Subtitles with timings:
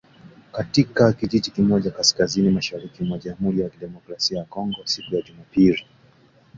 [0.51, 5.87] katika kijiji kimoja kaskazini mashariki mwa Jamhuri ya Kidemokrasia ya Kongo siku ya Jumapili